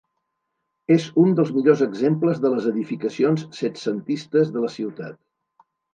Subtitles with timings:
[0.93, 5.21] És un dels millors exemples de les edificacions setcentistes de la ciutat.